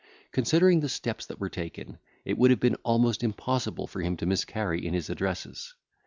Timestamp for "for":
3.85-4.01